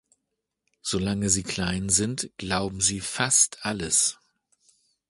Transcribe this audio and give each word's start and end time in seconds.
Solange 0.81 1.29
sie 1.29 1.43
klein 1.43 1.89
sind, 1.89 2.31
glauben 2.39 2.81
sie 2.81 3.01
fast 3.01 3.63
alles. 3.67 4.17